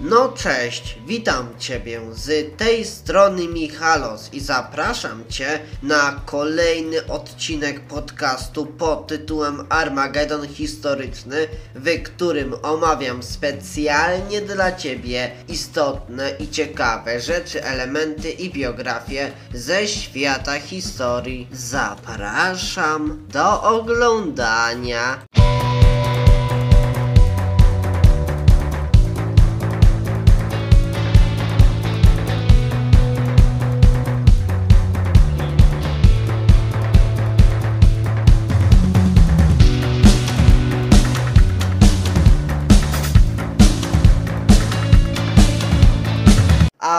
No 0.00 0.28
cześć, 0.28 0.98
witam 1.06 1.48
Ciebie 1.58 2.00
z 2.12 2.56
tej 2.56 2.84
strony 2.84 3.48
Michalos 3.48 4.28
i 4.32 4.40
zapraszam 4.40 5.24
Cię 5.28 5.60
na 5.82 6.20
kolejny 6.26 7.06
odcinek 7.06 7.80
podcastu 7.80 8.66
pod 8.66 9.06
tytułem 9.06 9.66
Armagedon 9.68 10.48
Historyczny, 10.48 11.48
w 11.74 12.02
którym 12.02 12.54
omawiam 12.62 13.22
specjalnie 13.22 14.40
dla 14.40 14.72
Ciebie 14.72 15.30
istotne 15.48 16.30
i 16.38 16.48
ciekawe 16.48 17.20
rzeczy, 17.20 17.64
elementy 17.64 18.30
i 18.30 18.50
biografie 18.50 19.32
ze 19.54 19.88
świata 19.88 20.60
historii. 20.60 21.48
Zapraszam 21.52 23.26
do 23.28 23.62
oglądania. 23.62 25.18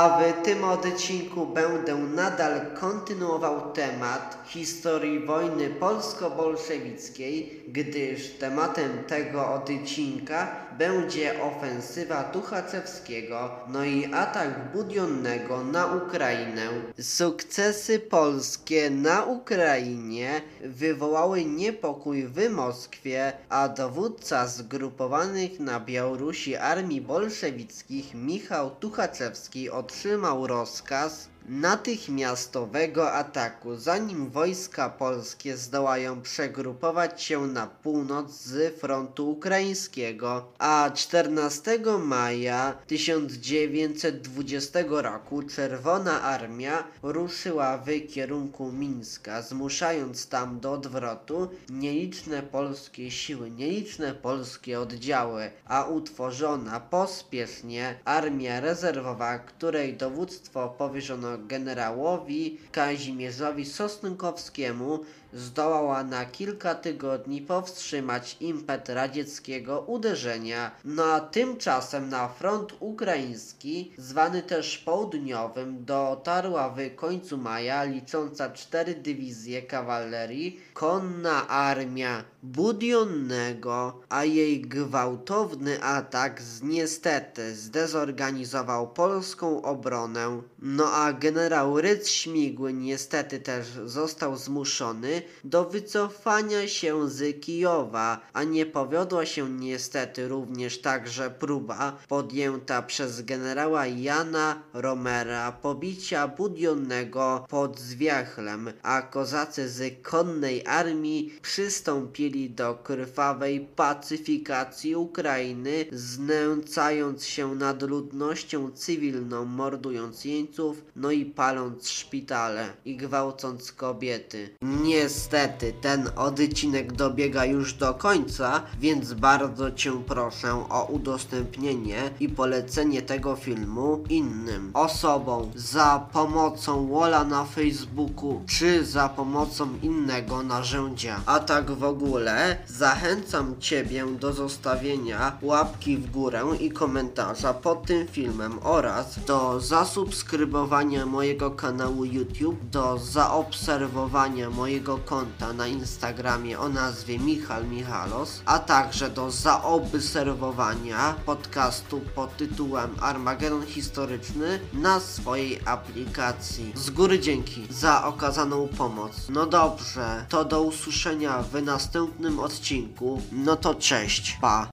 A 0.08 0.20
w 0.20 0.42
tym 0.44 0.64
odcinku 0.64 1.46
będę 1.46 1.96
nadal 1.96 2.62
kontynuował 2.80 3.72
temat 3.72 4.44
historii 4.46 5.26
wojny 5.26 5.70
polsko-bolszewickiej, 5.70 7.64
gdyż 7.68 8.30
tematem 8.30 9.04
tego 9.08 9.54
odcinka 9.54 10.67
będzie 10.78 11.44
ofensywa 11.44 12.24
Tuchacewskiego, 12.24 13.50
no 13.68 13.84
i 13.84 14.14
atak 14.14 14.72
Budionnego 14.74 15.64
na 15.64 15.86
Ukrainę. 15.86 16.70
Sukcesy 17.02 18.00
polskie 18.00 18.90
na 18.90 19.24
Ukrainie 19.24 20.42
wywołały 20.62 21.46
niepokój 21.46 22.24
w 22.24 22.50
Moskwie, 22.50 23.34
a 23.50 23.70
dowódca 23.70 24.48
zgrupowanych 24.48 25.60
na 25.60 25.80
Białorusi 25.80 26.56
armii 26.56 27.02
bolszewickich 27.02 28.14
Michał 28.14 28.70
Tuchacewski 28.70 29.70
otrzymał 29.70 30.48
rozkaz 30.48 31.30
natychmiastowego 31.48 33.14
ataku, 33.14 33.76
zanim 33.76 34.30
wojska 34.30 34.90
polskie 34.90 35.58
zdołają 35.58 36.22
przegrupować 36.22 37.24
się 37.24 37.48
na 37.48 37.68
północ 37.68 38.32
z 38.32 38.80
frontu 38.80 39.32
ukraińskiego, 39.32 40.52
a 40.60 40.92
14 40.96 41.80
maja 42.00 42.78
1920 42.88 44.80
roku 44.90 45.44
Czerwona 45.44 46.22
Armia 46.22 46.84
ruszyła 47.04 47.78
w 47.78 47.88
kierunku 48.08 48.72
Mińska, 48.72 49.42
zmuszając 49.42 50.28
tam 50.28 50.60
do 50.60 50.72
odwrotu 50.72 51.50
nieliczne 51.70 52.44
polskie 52.44 53.12
siły, 53.12 53.52
nieliczne 53.52 54.14
polskie 54.14 54.80
oddziały, 54.80 55.52
a 55.66 55.84
utworzona 55.86 56.80
pospiesznie 56.80 58.00
armia 58.06 58.60
rezerwowa, 58.60 59.40
której 59.40 59.98
dowództwo 59.98 60.70
powierzono 60.70 61.37
generałowi 61.48 62.58
Kazimierzowi 62.72 63.66
Sosnkowskiemu 63.66 65.00
zdołała 65.34 66.04
na 66.04 66.26
kilka 66.26 66.76
tygodni 66.76 67.42
powstrzymać 67.42 68.38
impet 68.40 68.90
radzieckiego 68.90 69.80
uderzenia. 69.80 70.72
No 70.86 71.04
a 71.04 71.20
tymczasem 71.20 72.10
na 72.10 72.28
front 72.28 72.74
ukraiński, 72.80 73.92
zwany 73.98 74.44
też 74.44 74.78
południowym, 74.78 75.86
dotarła 75.86 76.70
w 76.70 76.96
końcu 76.96 77.38
maja 77.38 77.84
licząca 77.84 78.50
cztery 78.50 78.96
dywizje 78.96 79.62
kawalerii, 79.62 80.60
konna 80.74 81.48
armia 81.48 82.24
Budionnego, 82.44 84.00
a 84.10 84.24
jej 84.24 84.62
gwałtowny 84.62 85.84
atak 85.84 86.42
z 86.42 86.62
niestety 86.62 87.56
zdezorganizował 87.56 88.88
polską 88.88 89.62
obronę. 89.62 90.42
No 90.60 90.94
a 90.94 91.14
generał 91.28 91.82
Rydz 91.82 92.08
Śmigły 92.10 92.74
niestety 92.74 93.40
też 93.40 93.66
został 93.86 94.38
zmuszony 94.38 95.22
do 95.44 95.66
wycofania 95.66 96.68
się 96.68 97.10
z 97.10 97.42
Kijowa, 97.42 98.20
a 98.34 98.44
nie 98.44 98.66
powiodła 98.66 99.26
się 99.26 99.50
niestety 99.50 100.28
również 100.28 100.82
także 100.82 101.30
próba 101.30 101.98
podjęta 102.08 102.82
przez 102.82 103.22
generała 103.22 103.88
Jana 103.88 104.62
Romera 104.74 105.52
pobicia 105.52 106.28
Budionnego 106.28 107.46
pod 107.50 107.80
Zwiachlem, 107.80 108.72
a 108.84 109.02
kozacy 109.02 109.70
z 109.70 110.04
konnej 110.04 110.66
armii 110.66 111.34
przystąpili 111.42 112.50
do 112.50 112.76
krwawej 112.76 113.68
pacyfikacji 113.76 114.96
Ukrainy, 114.96 115.86
znęcając 115.92 117.26
się 117.26 117.56
nad 117.56 117.82
ludnością 117.82 118.72
cywilną, 118.72 119.46
mordując 119.46 120.26
jeńców, 120.26 120.82
no 120.96 121.12
paląc 121.26 121.90
szpitale 121.90 122.70
i 122.86 122.98
gwałcąc 122.98 123.72
kobiety. 123.72 124.50
Niestety 124.62 125.74
ten 125.82 126.10
odcinek 126.16 126.94
dobiega 126.94 127.46
już 127.46 127.74
do 127.74 127.94
końca, 127.94 128.64
więc 128.80 129.14
bardzo 129.14 129.72
Cię 129.72 129.92
proszę 130.08 130.66
o 130.70 130.86
udostępnienie 130.86 131.98
i 132.20 132.30
polecenie 132.30 133.02
tego 133.02 133.36
filmu 133.36 134.04
innym 134.10 134.72
osobom 134.74 135.52
za 135.56 136.08
pomocą 136.14 136.88
Wola 136.88 137.24
na 137.24 137.46
Facebooku 137.46 138.42
czy 138.48 138.86
za 138.86 139.10
pomocą 139.10 139.68
innego 139.82 140.44
narzędzia. 140.44 141.22
A 141.26 141.40
tak 141.40 141.72
w 141.72 141.84
ogóle 141.84 142.58
zachęcam 142.68 143.56
Ciebie 143.60 144.06
do 144.20 144.34
zostawienia 144.34 145.38
łapki 145.42 145.98
w 145.98 146.12
górę 146.12 146.44
i 146.60 146.72
komentarza 146.72 147.54
pod 147.54 147.86
tym 147.86 148.08
filmem 148.08 148.60
oraz 148.64 149.20
do 149.26 149.60
zasubskrybowania 149.60 151.06
mojego 151.08 151.52
kanału 151.52 152.06
YouTube, 152.06 152.70
do 152.72 152.98
zaobserwowania 152.98 154.50
mojego 154.50 154.98
konta 154.98 155.54
na 155.54 155.68
Instagramie 155.68 156.60
o 156.60 156.70
nazwie 156.70 157.20
Michal 157.20 157.68
Michalos, 157.68 158.42
a 158.46 158.60
także 158.60 159.10
do 159.10 159.32
zaobserwowania 159.32 161.16
podcastu 161.26 162.02
pod 162.16 162.38
tytułem 162.38 162.96
Armagedon 163.02 163.66
Historyczny 163.66 164.60
na 164.74 165.00
swojej 165.00 165.60
aplikacji. 165.66 166.72
Z 166.76 166.90
góry 166.90 167.20
dzięki 167.20 167.68
za 167.70 168.06
okazaną 168.06 168.68
pomoc. 168.68 169.28
No 169.30 169.46
dobrze, 169.46 170.26
to 170.30 170.46
do 170.46 170.62
usłyszenia 170.62 171.44
w 171.44 171.64
następnym 171.64 172.40
odcinku. 172.40 173.22
No 173.32 173.56
to 173.56 173.76
cześć, 173.76 174.38
pa. 174.42 174.70